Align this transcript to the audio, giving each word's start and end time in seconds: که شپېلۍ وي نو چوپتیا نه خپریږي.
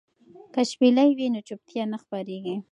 که 0.53 0.61
شپېلۍ 0.69 1.09
وي 1.17 1.27
نو 1.33 1.39
چوپتیا 1.47 1.83
نه 1.91 1.97
خپریږي. 2.03 2.55